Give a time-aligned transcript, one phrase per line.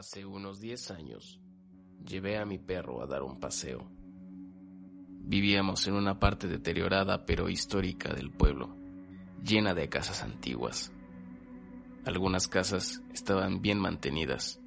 [0.00, 1.38] Hace unos 10 años,
[2.08, 3.86] llevé a mi perro a dar un paseo.
[5.26, 8.74] Vivíamos en una parte deteriorada pero histórica del pueblo,
[9.44, 10.90] llena de casas antiguas.
[12.06, 14.58] Algunas casas estaban bien mantenidas,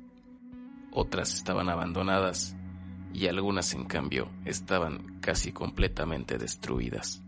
[0.91, 2.55] otras estaban abandonadas
[3.11, 7.23] y algunas en cambio estaban casi completamente destruidas.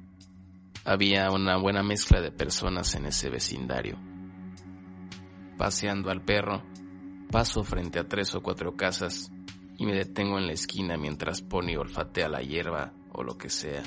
[0.84, 3.98] Había una buena mezcla de personas en ese vecindario.
[5.58, 6.62] Paseando al perro,
[7.32, 9.32] Paso frente a tres o cuatro casas
[9.78, 13.84] y me detengo en la esquina mientras Pony olfatea la hierba o lo que sea.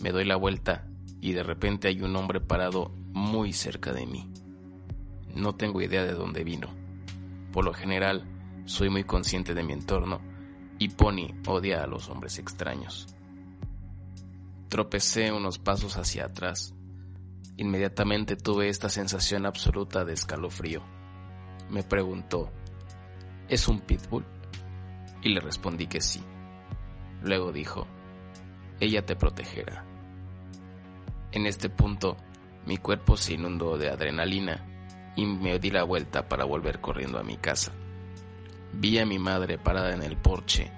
[0.00, 0.88] Me doy la vuelta
[1.20, 4.28] y de repente hay un hombre parado muy cerca de mí.
[5.34, 6.74] No tengo idea de dónde vino.
[7.52, 8.26] Por lo general,
[8.64, 10.20] soy muy consciente de mi entorno
[10.78, 13.06] y Pony odia a los hombres extraños.
[14.68, 16.74] Tropecé unos pasos hacia atrás.
[17.56, 20.95] Inmediatamente tuve esta sensación absoluta de escalofrío
[21.70, 22.50] me preguntó,
[23.48, 24.24] ¿es un pitbull?
[25.22, 26.22] Y le respondí que sí.
[27.22, 27.86] Luego dijo,
[28.80, 29.84] ella te protegerá.
[31.32, 32.16] En este punto,
[32.66, 34.64] mi cuerpo se inundó de adrenalina
[35.16, 37.72] y me di la vuelta para volver corriendo a mi casa.
[38.72, 40.70] Vi a mi madre parada en el porche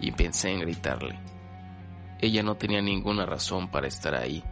[0.00, 1.18] y pensé en gritarle.
[2.20, 4.44] Ella no tenía ninguna razón para estar ahí,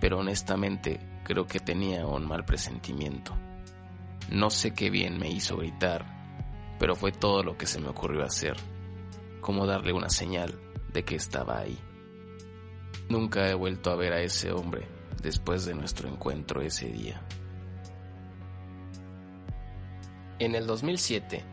[0.00, 3.36] pero honestamente creo que tenía un mal presentimiento.
[4.30, 6.04] No sé qué bien me hizo gritar,
[6.80, 8.56] pero fue todo lo que se me ocurrió hacer,
[9.40, 10.58] como darle una señal
[10.92, 11.78] de que estaba ahí.
[13.08, 14.88] Nunca he vuelto a ver a ese hombre
[15.22, 17.22] después de nuestro encuentro ese día.
[20.40, 21.44] En el 2007,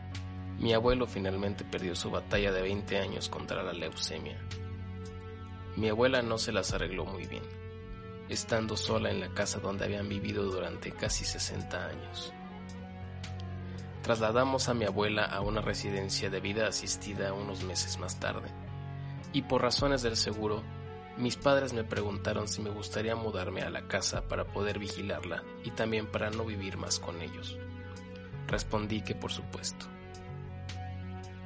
[0.58, 4.36] mi abuelo finalmente perdió su batalla de 20 años contra la leucemia.
[5.76, 7.44] Mi abuela no se las arregló muy bien,
[8.28, 12.34] estando sola en la casa donde habían vivido durante casi 60 años
[14.04, 18.50] trasladamos a mi abuela a una residencia de vida asistida unos meses más tarde.
[19.32, 20.62] Y por razones del seguro,
[21.16, 25.70] mis padres me preguntaron si me gustaría mudarme a la casa para poder vigilarla y
[25.70, 27.56] también para no vivir más con ellos.
[28.46, 29.86] Respondí que por supuesto.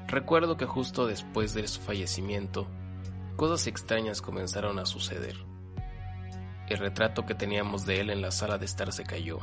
[0.09, 2.67] Recuerdo que justo después de su fallecimiento,
[3.37, 5.37] cosas extrañas comenzaron a suceder.
[6.69, 9.39] El retrato que teníamos de él en la sala de estar se cayó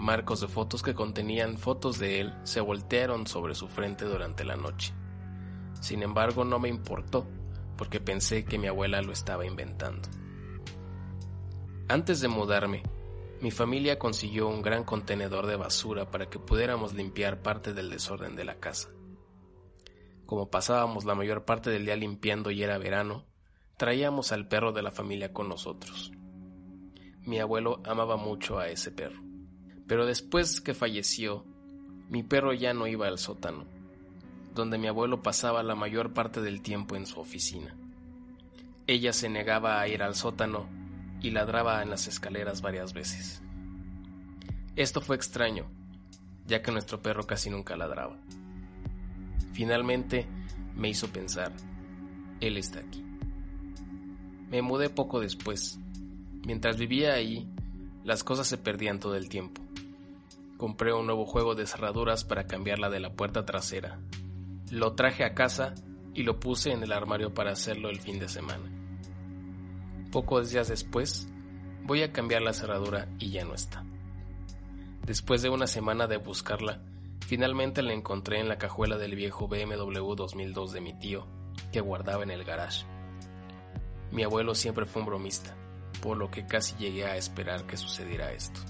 [0.00, 4.56] Marcos de fotos que contenían fotos de él se voltearon sobre su frente durante la
[4.56, 4.94] noche.
[5.82, 7.26] Sin embargo, no me importó,
[7.76, 10.08] porque pensé que mi abuela lo estaba inventando.
[11.86, 12.82] Antes de mudarme,
[13.42, 18.36] mi familia consiguió un gran contenedor de basura para que pudiéramos limpiar parte del desorden
[18.36, 18.88] de la casa.
[20.24, 23.26] Como pasábamos la mayor parte del día limpiando y era verano,
[23.76, 26.10] traíamos al perro de la familia con nosotros.
[27.26, 29.29] Mi abuelo amaba mucho a ese perro.
[29.90, 31.44] Pero después que falleció,
[32.10, 33.64] mi perro ya no iba al sótano,
[34.54, 37.74] donde mi abuelo pasaba la mayor parte del tiempo en su oficina.
[38.86, 40.68] Ella se negaba a ir al sótano
[41.20, 43.42] y ladraba en las escaleras varias veces.
[44.76, 45.66] Esto fue extraño,
[46.46, 48.16] ya que nuestro perro casi nunca ladraba.
[49.54, 50.28] Finalmente
[50.76, 51.52] me hizo pensar,
[52.38, 53.02] él está aquí.
[54.50, 55.80] Me mudé poco después.
[56.46, 57.52] Mientras vivía ahí,
[58.04, 59.60] las cosas se perdían todo el tiempo.
[60.60, 63.98] Compré un nuevo juego de cerraduras para cambiarla de la puerta trasera.
[64.70, 65.72] Lo traje a casa
[66.12, 68.70] y lo puse en el armario para hacerlo el fin de semana.
[70.12, 71.32] Pocos días después,
[71.84, 73.86] voy a cambiar la cerradura y ya no está.
[75.06, 76.82] Después de una semana de buscarla,
[77.26, 81.26] finalmente la encontré en la cajuela del viejo BMW 2002 de mi tío,
[81.72, 82.84] que guardaba en el garage.
[84.12, 85.56] Mi abuelo siempre fue un bromista,
[86.02, 88.60] por lo que casi llegué a esperar que sucediera esto.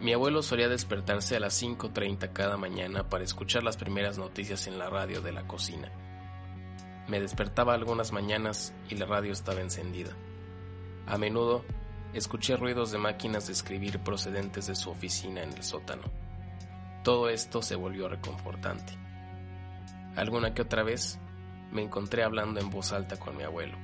[0.00, 4.78] Mi abuelo solía despertarse a las 5.30 cada mañana para escuchar las primeras noticias en
[4.78, 5.90] la radio de la cocina.
[7.08, 10.12] Me despertaba algunas mañanas y la radio estaba encendida.
[11.06, 11.64] A menudo
[12.12, 16.02] escuché ruidos de máquinas de escribir procedentes de su oficina en el sótano.
[17.02, 18.92] Todo esto se volvió reconfortante.
[20.14, 21.18] Alguna que otra vez
[21.72, 23.76] me encontré hablando en voz alta con mi abuelo.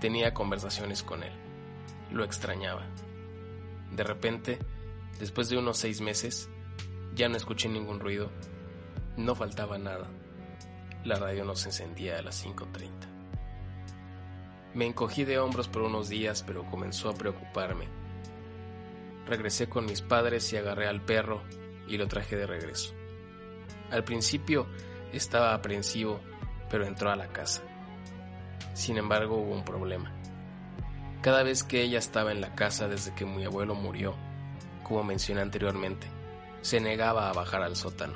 [0.00, 1.32] Tenía conversaciones con él.
[2.10, 2.86] Lo extrañaba.
[3.90, 4.58] De repente,
[5.18, 6.48] Después de unos seis meses,
[7.14, 8.30] ya no escuché ningún ruido.
[9.16, 10.10] No faltaba nada.
[11.04, 12.90] La radio no se encendía a las 5.30.
[14.74, 17.86] Me encogí de hombros por unos días, pero comenzó a preocuparme.
[19.26, 21.42] Regresé con mis padres y agarré al perro
[21.86, 22.92] y lo traje de regreso.
[23.90, 24.66] Al principio
[25.12, 26.20] estaba aprensivo,
[26.68, 27.62] pero entró a la casa.
[28.72, 30.12] Sin embargo, hubo un problema.
[31.22, 34.16] Cada vez que ella estaba en la casa desde que mi abuelo murió,
[34.84, 36.06] como mencioné anteriormente,
[36.60, 38.14] se negaba a bajar al sótano.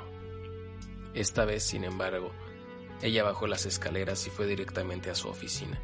[1.13, 2.31] Esta vez, sin embargo,
[3.01, 5.79] ella bajó las escaleras y fue directamente a su oficina.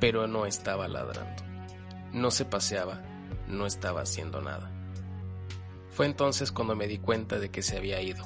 [0.00, 1.44] Pero no estaba ladrando.
[2.12, 3.00] No se paseaba,
[3.46, 4.70] no estaba haciendo nada.
[5.90, 8.24] Fue entonces cuando me di cuenta de que se había ido.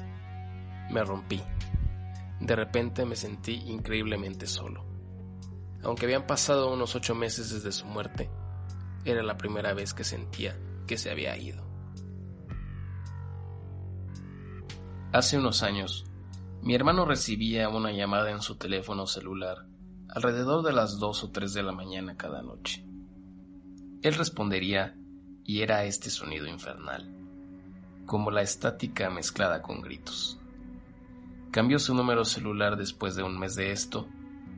[0.91, 1.43] Me rompí.
[2.41, 4.85] De repente me sentí increíblemente solo.
[5.83, 8.31] Aunque habían pasado unos ocho meses desde su muerte,
[9.05, 11.65] era la primera vez que sentía que se había ido.
[15.12, 16.05] Hace unos años,
[16.62, 19.67] mi hermano recibía una llamada en su teléfono celular
[20.09, 22.85] alrededor de las dos o tres de la mañana cada noche.
[24.03, 24.97] Él respondería
[25.44, 27.12] y era este sonido infernal,
[28.06, 30.39] como la estática mezclada con gritos.
[31.50, 34.09] Cambió su número celular después de un mes de esto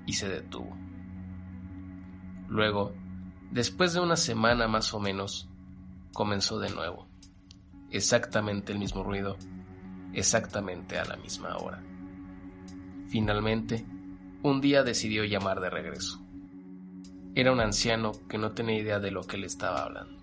[0.07, 0.77] y se detuvo.
[2.49, 2.93] Luego,
[3.51, 5.49] después de una semana más o menos,
[6.13, 7.07] comenzó de nuevo.
[7.91, 9.37] Exactamente el mismo ruido,
[10.13, 11.83] exactamente a la misma hora.
[13.09, 13.87] Finalmente,
[14.43, 16.21] un día decidió llamar de regreso.
[17.35, 20.23] Era un anciano que no tenía idea de lo que le estaba hablando.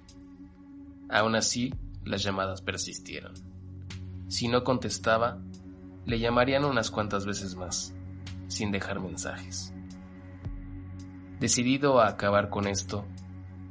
[1.09, 1.73] Aún así,
[2.03, 3.33] las llamadas persistieron.
[4.27, 5.39] Si no contestaba,
[6.05, 7.93] le llamarían unas cuantas veces más,
[8.47, 9.73] sin dejar mensajes.
[11.39, 13.05] Decidido a acabar con esto,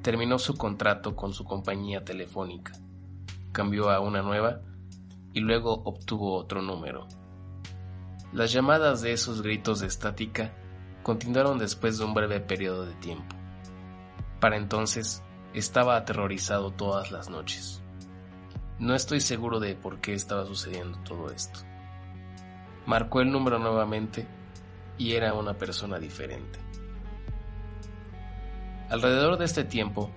[0.04, 2.72] terminó su contrato con su compañía telefónica,
[3.52, 4.60] cambió a una nueva
[5.32, 7.08] y luego obtuvo otro número.
[8.30, 10.52] Las llamadas de esos gritos de estática
[11.02, 13.34] continuaron después de un breve periodo de tiempo.
[14.40, 15.22] Para entonces,
[15.54, 17.82] estaba aterrorizado todas las noches.
[18.78, 21.60] No estoy seguro de por qué estaba sucediendo todo esto.
[22.84, 24.28] Marcó el número nuevamente
[24.98, 26.63] y era una persona diferente.
[28.90, 30.10] Alrededor de este tiempo,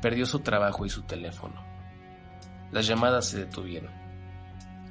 [0.00, 1.62] perdió su trabajo y su teléfono.
[2.70, 3.92] Las llamadas se detuvieron.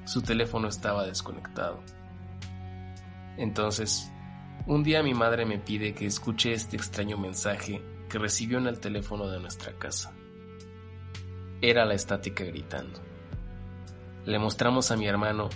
[0.05, 1.81] Su teléfono estaba desconectado.
[3.37, 4.11] Entonces,
[4.65, 8.79] un día mi madre me pide que escuche este extraño mensaje que recibió en el
[8.79, 10.13] teléfono de nuestra casa.
[11.61, 12.99] Era la estática gritando.
[14.25, 15.49] Le mostramos a mi hermano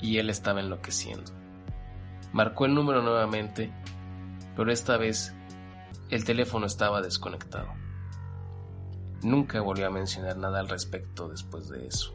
[0.00, 1.32] y él estaba enloqueciendo.
[2.32, 3.72] Marcó el número nuevamente,
[4.56, 5.34] pero esta vez
[6.10, 7.68] el teléfono estaba desconectado.
[9.22, 12.14] Nunca volvió a mencionar nada al respecto después de eso.